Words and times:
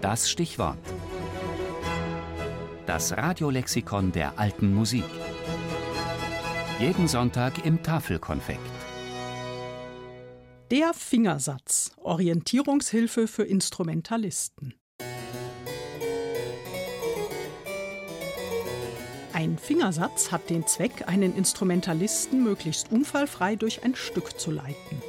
Das 0.00 0.30
Stichwort. 0.30 0.78
Das 2.86 3.12
Radiolexikon 3.12 4.12
der 4.12 4.38
alten 4.38 4.74
Musik. 4.74 5.04
Jeden 6.78 7.06
Sonntag 7.06 7.66
im 7.66 7.82
Tafelkonfekt. 7.82 8.60
Der 10.70 10.94
Fingersatz. 10.94 11.92
Orientierungshilfe 11.98 13.28
für 13.28 13.42
Instrumentalisten. 13.42 14.72
Ein 19.34 19.58
Fingersatz 19.58 20.32
hat 20.32 20.48
den 20.48 20.66
Zweck, 20.66 21.08
einen 21.08 21.36
Instrumentalisten 21.36 22.42
möglichst 22.42 22.90
unfallfrei 22.90 23.56
durch 23.56 23.84
ein 23.84 23.94
Stück 23.94 24.40
zu 24.40 24.50
leiten. 24.50 25.02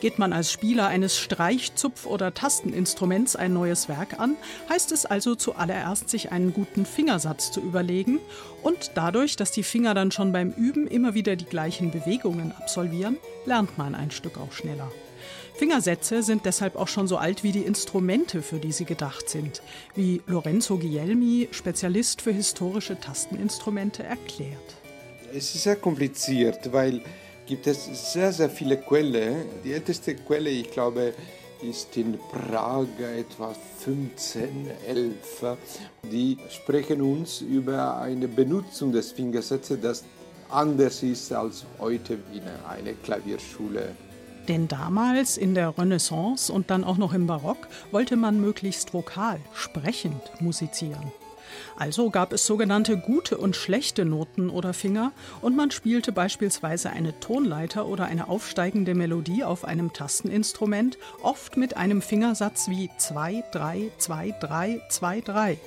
Geht 0.00 0.18
man 0.18 0.32
als 0.32 0.50
Spieler 0.50 0.86
eines 0.86 1.18
Streich-, 1.18 1.72
Zupf- 1.74 2.06
oder 2.06 2.34
Tasteninstruments 2.34 3.36
ein 3.36 3.52
neues 3.52 3.88
Werk 3.88 4.18
an, 4.18 4.36
heißt 4.68 4.92
es 4.92 5.06
also 5.06 5.34
zuallererst, 5.34 6.08
sich 6.08 6.32
einen 6.32 6.52
guten 6.52 6.86
Fingersatz 6.86 7.52
zu 7.52 7.60
überlegen 7.60 8.18
und 8.62 8.92
dadurch, 8.94 9.36
dass 9.36 9.52
die 9.52 9.62
Finger 9.62 9.94
dann 9.94 10.10
schon 10.10 10.32
beim 10.32 10.50
Üben 10.50 10.86
immer 10.86 11.14
wieder 11.14 11.36
die 11.36 11.44
gleichen 11.44 11.90
Bewegungen 11.90 12.52
absolvieren, 12.52 13.18
lernt 13.46 13.78
man 13.78 13.94
ein 13.94 14.10
Stück 14.10 14.38
auch 14.38 14.52
schneller. 14.52 14.90
Fingersätze 15.54 16.22
sind 16.22 16.46
deshalb 16.46 16.76
auch 16.76 16.88
schon 16.88 17.06
so 17.06 17.18
alt 17.18 17.42
wie 17.42 17.52
die 17.52 17.60
Instrumente, 17.60 18.42
für 18.42 18.58
die 18.58 18.72
sie 18.72 18.84
gedacht 18.84 19.28
sind, 19.28 19.62
wie 19.94 20.22
Lorenzo 20.26 20.76
Guglielmi, 20.76 21.48
Spezialist 21.52 22.22
für 22.22 22.32
historische 22.32 22.98
Tasteninstrumente, 22.98 24.02
erklärt. 24.02 24.58
Es 25.34 25.54
ist 25.54 25.62
sehr 25.62 25.76
kompliziert, 25.76 26.72
weil 26.72 27.02
gibt 27.46 27.66
es 27.66 28.12
sehr, 28.12 28.32
sehr 28.32 28.50
viele 28.50 28.76
Quellen. 28.76 29.46
Die 29.64 29.72
älteste 29.72 30.14
Quelle, 30.14 30.50
ich 30.50 30.70
glaube, 30.70 31.14
ist 31.62 31.96
in 31.96 32.18
Prag 32.18 32.86
etwa 32.98 33.54
1511. 33.86 35.56
Die 36.10 36.36
sprechen 36.50 37.00
uns 37.00 37.40
über 37.40 37.98
eine 37.98 38.28
Benutzung 38.28 38.92
des 38.92 39.12
Fingersatzes, 39.12 39.80
das 39.80 40.04
anders 40.50 41.02
ist 41.02 41.32
als 41.32 41.64
heute 41.78 42.18
in 42.32 42.42
einer 42.68 42.92
Klavierschule. 43.02 43.94
Denn 44.48 44.66
damals 44.66 45.36
in 45.36 45.54
der 45.54 45.76
Renaissance 45.78 46.52
und 46.52 46.70
dann 46.70 46.82
auch 46.82 46.98
noch 46.98 47.14
im 47.14 47.28
Barock 47.28 47.68
wollte 47.92 48.16
man 48.16 48.40
möglichst 48.40 48.92
vokal, 48.92 49.38
sprechend 49.54 50.20
musizieren. 50.40 51.12
Also 51.76 52.10
gab 52.10 52.32
es 52.32 52.46
sogenannte 52.46 52.96
gute 52.96 53.36
und 53.38 53.56
schlechte 53.56 54.04
Noten 54.04 54.50
oder 54.50 54.72
Finger 54.74 55.12
und 55.40 55.56
man 55.56 55.70
spielte 55.70 56.12
beispielsweise 56.12 56.90
eine 56.90 57.18
Tonleiter 57.20 57.86
oder 57.86 58.06
eine 58.06 58.28
aufsteigende 58.28 58.94
Melodie 58.94 59.44
auf 59.44 59.64
einem 59.64 59.92
Tasteninstrument, 59.92 60.98
oft 61.22 61.56
mit 61.56 61.76
einem 61.76 62.02
Fingersatz 62.02 62.68
wie 62.68 62.90
2, 62.96 63.44
3, 63.52 63.90
2, 63.98 64.34
3, 64.40 64.80
2, 64.88 65.20
3. 65.20 65.58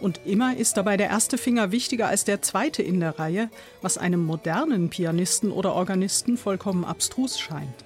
Und 0.00 0.20
immer 0.26 0.56
ist 0.56 0.76
dabei 0.76 0.96
der 0.96 1.08
erste 1.08 1.38
Finger 1.38 1.72
wichtiger 1.72 2.08
als 2.08 2.24
der 2.24 2.42
zweite 2.42 2.82
in 2.82 3.00
der 3.00 3.18
Reihe, 3.18 3.48
was 3.80 3.96
einem 3.96 4.24
modernen 4.24 4.90
Pianisten 4.90 5.50
oder 5.50 5.72
Organisten 5.72 6.36
vollkommen 6.36 6.84
abstrus 6.84 7.38
scheint. 7.38 7.84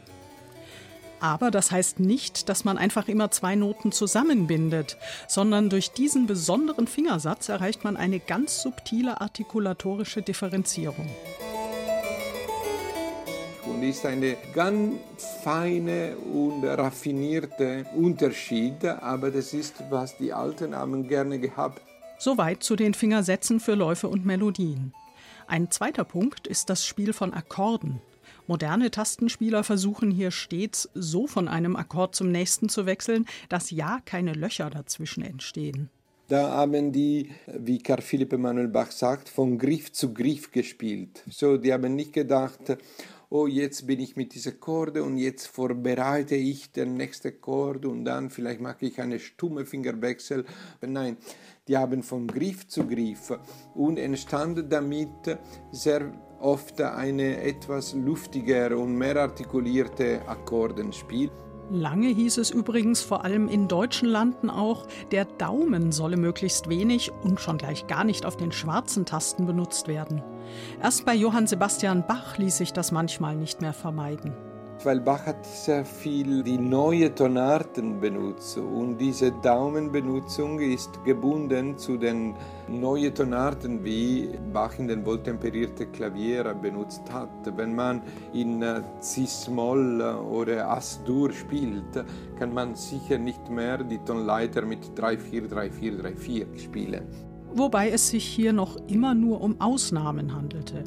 Aber 1.20 1.50
das 1.50 1.70
heißt 1.70 2.00
nicht, 2.00 2.48
dass 2.48 2.64
man 2.64 2.78
einfach 2.78 3.08
immer 3.08 3.30
zwei 3.30 3.54
Noten 3.54 3.92
zusammenbindet, 3.92 4.96
sondern 5.26 5.68
durch 5.68 5.90
diesen 5.90 6.26
besonderen 6.26 6.86
Fingersatz 6.86 7.48
erreicht 7.48 7.84
man 7.84 7.96
eine 7.96 8.20
ganz 8.20 8.62
subtile 8.62 9.20
artikulatorische 9.20 10.22
Differenzierung. 10.22 11.08
Und 13.66 13.82
ist 13.82 14.06
eine 14.06 14.36
ganz 14.54 14.96
feine 15.42 16.16
und 16.16 16.64
raffinierte 16.64 17.84
Unterschied, 17.94 18.84
aber 18.84 19.30
das 19.30 19.52
ist, 19.52 19.74
was 19.90 20.16
die 20.16 20.32
Alten 20.32 20.74
haben 20.74 21.06
gerne 21.06 21.38
gehabt. 21.38 21.82
Soweit 22.18 22.62
zu 22.62 22.76
den 22.76 22.94
Fingersätzen 22.94 23.60
für 23.60 23.74
Läufe 23.74 24.08
und 24.08 24.24
Melodien. 24.24 24.92
Ein 25.46 25.70
zweiter 25.70 26.04
Punkt 26.04 26.46
ist 26.46 26.68
das 26.70 26.84
Spiel 26.84 27.12
von 27.12 27.32
Akkorden. 27.32 28.00
Moderne 28.48 28.90
Tastenspieler 28.90 29.62
versuchen 29.62 30.10
hier 30.10 30.30
stets 30.30 30.88
so 30.94 31.26
von 31.26 31.48
einem 31.48 31.76
Akkord 31.76 32.14
zum 32.14 32.32
nächsten 32.32 32.70
zu 32.70 32.86
wechseln, 32.86 33.26
dass 33.50 33.70
ja 33.70 34.00
keine 34.06 34.32
Löcher 34.32 34.70
dazwischen 34.70 35.22
entstehen. 35.22 35.90
Da 36.28 36.50
haben 36.50 36.90
die, 36.90 37.30
wie 37.46 37.78
Karl 37.78 38.00
Philipp 38.00 38.32
Emanuel 38.32 38.68
Bach 38.68 38.90
sagt, 38.90 39.28
von 39.28 39.58
Griff 39.58 39.92
zu 39.92 40.14
Griff 40.14 40.50
gespielt. 40.50 41.22
So, 41.30 41.58
die 41.58 41.72
haben 41.72 41.94
nicht 41.94 42.14
gedacht, 42.14 42.78
oh, 43.28 43.46
jetzt 43.46 43.86
bin 43.86 44.00
ich 44.00 44.16
mit 44.16 44.34
dieser 44.34 44.50
Akkorde 44.50 45.02
und 45.02 45.18
jetzt 45.18 45.46
vorbereite 45.46 46.34
ich 46.34 46.72
den 46.72 46.96
nächsten 46.96 47.28
Akkord 47.28 47.84
und 47.84 48.06
dann 48.06 48.30
vielleicht 48.30 48.60
mache 48.60 48.86
ich 48.86 49.00
eine 49.00 49.20
stumme 49.20 49.66
Fingerwechsel. 49.66 50.46
Nein, 50.80 51.18
die 51.66 51.76
haben 51.76 52.02
von 52.02 52.26
Griff 52.26 52.66
zu 52.66 52.86
Griff 52.86 53.38
und 53.74 53.98
entstanden 53.98 54.68
damit 54.70 55.38
sehr 55.70 56.12
oft 56.40 56.80
eine 56.80 57.42
etwas 57.42 57.94
luftigere 57.94 58.76
und 58.76 58.96
mehr 58.96 59.16
artikulierte 59.16 60.20
Akkordenspiel. 60.26 61.30
Lange 61.70 62.08
hieß 62.08 62.38
es 62.38 62.50
übrigens 62.50 63.02
vor 63.02 63.24
allem 63.24 63.46
in 63.46 63.68
deutschen 63.68 64.08
Landen 64.08 64.48
auch, 64.48 64.86
der 65.10 65.26
Daumen 65.26 65.92
solle 65.92 66.16
möglichst 66.16 66.70
wenig 66.70 67.12
und 67.22 67.40
schon 67.40 67.58
gleich 67.58 67.86
gar 67.86 68.04
nicht 68.04 68.24
auf 68.24 68.36
den 68.36 68.52
schwarzen 68.52 69.04
Tasten 69.04 69.44
benutzt 69.44 69.86
werden. 69.86 70.22
Erst 70.82 71.04
bei 71.04 71.14
Johann 71.14 71.46
Sebastian 71.46 72.06
Bach 72.06 72.38
ließ 72.38 72.56
sich 72.56 72.72
das 72.72 72.90
manchmal 72.90 73.36
nicht 73.36 73.60
mehr 73.60 73.74
vermeiden 73.74 74.34
weil 74.84 75.00
Bach 75.00 75.26
hat 75.26 75.44
sehr 75.44 75.84
viel 75.84 76.42
die 76.42 76.58
neue 76.58 77.14
Tonarten 77.14 78.00
benutzt 78.00 78.58
und 78.58 78.98
diese 78.98 79.32
Daumenbenutzung 79.32 80.60
ist 80.60 81.04
gebunden 81.04 81.76
zu 81.76 81.96
den 81.96 82.34
neuen 82.68 83.14
Tonarten, 83.14 83.84
wie 83.84 84.28
Bach 84.52 84.78
in 84.78 84.88
den 84.88 85.04
wohltemperierten 85.04 85.90
Klavier 85.92 86.54
benutzt 86.54 87.02
hat. 87.12 87.30
Wenn 87.56 87.74
man 87.74 88.02
in 88.32 88.64
Cis-Moll 89.02 90.00
oder 90.00 90.70
As-Dur 90.70 91.32
spielt, 91.32 92.04
kann 92.38 92.52
man 92.54 92.74
sicher 92.74 93.18
nicht 93.18 93.48
mehr 93.50 93.78
die 93.78 93.98
Tonleiter 93.98 94.62
mit 94.62 94.80
3-4, 94.96 95.48
3-4, 95.48 96.02
3-4 96.02 96.58
spielen. 96.58 97.06
Wobei 97.54 97.90
es 97.90 98.10
sich 98.10 98.24
hier 98.24 98.52
noch 98.52 98.76
immer 98.88 99.14
nur 99.14 99.40
um 99.40 99.60
Ausnahmen 99.60 100.34
handelte 100.34 100.84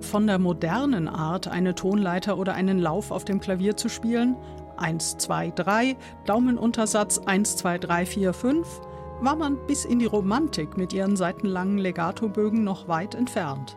von 0.00 0.26
der 0.26 0.38
modernen 0.38 1.08
Art, 1.08 1.48
eine 1.48 1.74
Tonleiter 1.74 2.38
oder 2.38 2.54
einen 2.54 2.78
Lauf 2.78 3.10
auf 3.10 3.24
dem 3.24 3.40
Klavier 3.40 3.76
zu 3.76 3.88
spielen, 3.88 4.36
1, 4.76 5.18
2, 5.18 5.50
3, 5.52 5.96
Daumenuntersatz 6.24 7.18
1, 7.18 7.56
2, 7.56 7.78
3, 7.78 8.06
4, 8.06 8.32
5, 8.32 8.80
war 9.20 9.36
man 9.36 9.56
bis 9.66 9.84
in 9.84 9.98
die 9.98 10.06
Romantik 10.06 10.76
mit 10.76 10.92
ihren 10.92 11.16
seitenlangen 11.16 11.78
Legatobögen 11.78 12.64
noch 12.64 12.88
weit 12.88 13.14
entfernt. 13.14 13.76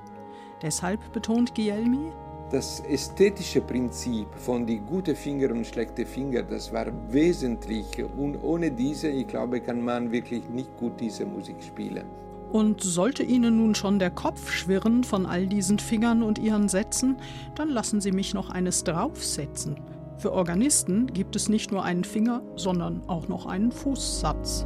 Deshalb 0.62 1.14
betont 1.14 1.56
Guilhelmi, 1.56 2.12
das 2.52 2.80
ästhetische 2.80 3.62
Prinzip 3.62 4.28
von 4.36 4.66
die 4.66 4.80
gute 4.80 5.14
Finger 5.16 5.52
und 5.52 5.68
schlechte 5.68 6.06
Finger, 6.06 6.42
das 6.42 6.74
war 6.74 6.88
wesentlich 7.10 8.04
und 8.18 8.38
ohne 8.42 8.72
diese, 8.72 9.08
ich 9.08 9.28
glaube, 9.28 9.62
kann 9.62 9.84
man 9.84 10.12
wirklich 10.12 10.50
nicht 10.50 10.76
gut 10.76 11.00
diese 11.00 11.26
Musik 11.26 11.62
spielen. 11.62 12.06
Und 12.52 12.82
sollte 12.82 13.24
Ihnen 13.24 13.58
nun 13.58 13.76
schon 13.76 14.00
der 14.00 14.10
Kopf 14.10 14.52
schwirren 14.52 15.04
von 15.04 15.26
all 15.26 15.46
diesen 15.46 15.78
Fingern 15.78 16.24
und 16.24 16.40
ihren 16.40 16.68
Sätzen, 16.68 17.18
dann 17.56 17.70
lassen 17.70 18.02
Sie 18.02 18.12
mich 18.12 18.34
noch 18.34 18.50
eines 18.50 18.84
draufsetzen. 18.84 19.76
Für 20.18 20.34
Organisten 20.34 21.08
gibt 21.08 21.36
es 21.36 21.48
nicht 21.48 21.72
nur 21.72 21.84
einen 21.84 22.04
Finger, 22.04 22.42
sondern 22.56 23.08
auch 23.08 23.28
noch 23.28 23.46
einen 23.46 23.72
Fußsatz. 23.72 24.66